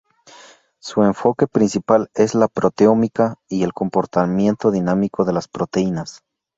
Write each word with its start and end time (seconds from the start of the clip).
Su 0.79 1.03
enfoque 1.03 1.45
principal 1.45 2.09
es 2.15 2.33
la 2.33 2.47
proteómica 2.47 3.35
y 3.47 3.61
el 3.63 3.71
comportamiento 3.73 4.71
dinámico 4.71 5.25
de 5.25 5.33
las 5.33 5.47
proteínas. 5.47 6.23